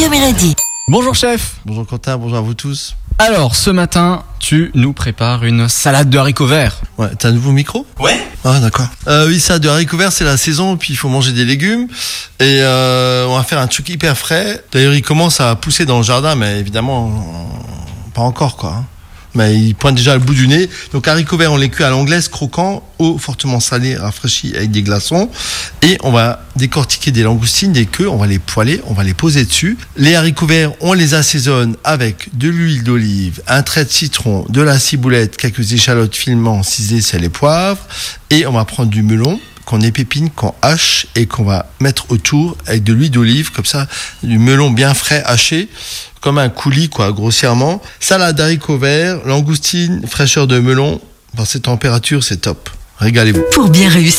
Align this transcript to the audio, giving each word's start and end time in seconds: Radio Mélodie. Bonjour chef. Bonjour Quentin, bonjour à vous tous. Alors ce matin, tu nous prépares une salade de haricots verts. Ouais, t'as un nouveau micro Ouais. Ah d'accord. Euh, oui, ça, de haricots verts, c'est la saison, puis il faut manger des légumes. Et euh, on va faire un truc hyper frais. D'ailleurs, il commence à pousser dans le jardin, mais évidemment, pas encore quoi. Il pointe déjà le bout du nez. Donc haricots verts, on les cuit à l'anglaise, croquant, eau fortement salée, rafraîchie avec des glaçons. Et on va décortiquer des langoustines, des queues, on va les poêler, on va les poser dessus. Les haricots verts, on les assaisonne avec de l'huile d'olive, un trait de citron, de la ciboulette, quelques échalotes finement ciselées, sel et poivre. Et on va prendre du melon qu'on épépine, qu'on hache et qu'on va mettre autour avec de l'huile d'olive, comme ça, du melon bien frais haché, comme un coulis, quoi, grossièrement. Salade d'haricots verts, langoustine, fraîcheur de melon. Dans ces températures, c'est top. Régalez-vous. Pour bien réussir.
Radio 0.00 0.18
Mélodie. 0.18 0.56
Bonjour 0.88 1.14
chef. 1.14 1.56
Bonjour 1.66 1.86
Quentin, 1.86 2.16
bonjour 2.16 2.38
à 2.38 2.40
vous 2.40 2.54
tous. 2.54 2.96
Alors 3.18 3.54
ce 3.54 3.68
matin, 3.68 4.22
tu 4.38 4.70
nous 4.72 4.94
prépares 4.94 5.44
une 5.44 5.68
salade 5.68 6.08
de 6.08 6.16
haricots 6.16 6.46
verts. 6.46 6.80
Ouais, 6.96 7.10
t'as 7.18 7.28
un 7.28 7.32
nouveau 7.32 7.52
micro 7.52 7.86
Ouais. 7.98 8.18
Ah 8.42 8.60
d'accord. 8.60 8.86
Euh, 9.08 9.26
oui, 9.26 9.38
ça, 9.40 9.58
de 9.58 9.68
haricots 9.68 9.98
verts, 9.98 10.10
c'est 10.10 10.24
la 10.24 10.38
saison, 10.38 10.78
puis 10.78 10.94
il 10.94 10.96
faut 10.96 11.10
manger 11.10 11.32
des 11.32 11.44
légumes. 11.44 11.86
Et 12.38 12.62
euh, 12.62 13.26
on 13.26 13.36
va 13.36 13.42
faire 13.42 13.58
un 13.58 13.66
truc 13.66 13.90
hyper 13.90 14.16
frais. 14.16 14.64
D'ailleurs, 14.72 14.94
il 14.94 15.02
commence 15.02 15.38
à 15.38 15.54
pousser 15.54 15.84
dans 15.84 15.98
le 15.98 16.02
jardin, 16.02 16.34
mais 16.34 16.58
évidemment, 16.58 17.12
pas 18.14 18.22
encore 18.22 18.56
quoi. 18.56 18.82
Il 19.36 19.74
pointe 19.74 19.94
déjà 19.94 20.14
le 20.14 20.20
bout 20.20 20.34
du 20.34 20.48
nez. 20.48 20.68
Donc 20.92 21.08
haricots 21.08 21.36
verts, 21.36 21.52
on 21.52 21.56
les 21.56 21.68
cuit 21.68 21.84
à 21.84 21.90
l'anglaise, 21.90 22.28
croquant, 22.28 22.82
eau 22.98 23.18
fortement 23.18 23.60
salée, 23.60 23.96
rafraîchie 23.96 24.52
avec 24.56 24.70
des 24.70 24.82
glaçons. 24.82 25.30
Et 25.82 25.98
on 26.02 26.10
va 26.10 26.44
décortiquer 26.56 27.10
des 27.10 27.22
langoustines, 27.22 27.72
des 27.72 27.86
queues, 27.86 28.08
on 28.08 28.16
va 28.16 28.26
les 28.26 28.38
poêler, 28.38 28.80
on 28.86 28.94
va 28.94 29.04
les 29.04 29.14
poser 29.14 29.44
dessus. 29.44 29.78
Les 29.96 30.14
haricots 30.14 30.46
verts, 30.46 30.72
on 30.80 30.92
les 30.92 31.14
assaisonne 31.14 31.76
avec 31.84 32.36
de 32.36 32.48
l'huile 32.48 32.82
d'olive, 32.82 33.42
un 33.46 33.62
trait 33.62 33.84
de 33.84 33.90
citron, 33.90 34.44
de 34.48 34.62
la 34.62 34.78
ciboulette, 34.78 35.36
quelques 35.36 35.72
échalotes 35.72 36.14
finement 36.16 36.62
ciselées, 36.62 37.00
sel 37.00 37.24
et 37.24 37.28
poivre. 37.28 37.80
Et 38.30 38.46
on 38.46 38.52
va 38.52 38.64
prendre 38.64 38.90
du 38.90 39.02
melon 39.02 39.40
qu'on 39.64 39.80
épépine, 39.80 40.30
qu'on 40.30 40.54
hache 40.62 41.06
et 41.14 41.26
qu'on 41.26 41.44
va 41.44 41.66
mettre 41.80 42.10
autour 42.10 42.56
avec 42.66 42.82
de 42.82 42.92
l'huile 42.92 43.10
d'olive, 43.10 43.52
comme 43.52 43.64
ça, 43.64 43.86
du 44.22 44.38
melon 44.38 44.70
bien 44.70 44.94
frais 44.94 45.22
haché, 45.26 45.68
comme 46.20 46.38
un 46.38 46.48
coulis, 46.48 46.88
quoi, 46.88 47.12
grossièrement. 47.12 47.80
Salade 47.98 48.36
d'haricots 48.36 48.78
verts, 48.78 49.20
langoustine, 49.26 50.06
fraîcheur 50.06 50.46
de 50.46 50.58
melon. 50.58 51.00
Dans 51.34 51.44
ces 51.44 51.60
températures, 51.60 52.24
c'est 52.24 52.38
top. 52.38 52.70
Régalez-vous. 52.98 53.42
Pour 53.52 53.70
bien 53.70 53.88
réussir. 53.88 54.18